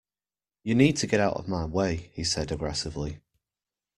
You 0.63 0.73
need 0.73 0.97
to 0.97 1.05
get 1.05 1.19
out 1.19 1.35
of 1.37 1.47
my 1.47 1.63
way! 1.65 2.09
he 2.15 2.23
said 2.23 2.51
aggressively 2.51 3.19